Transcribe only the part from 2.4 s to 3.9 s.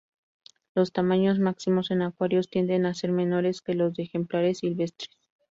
tienden a ser menores que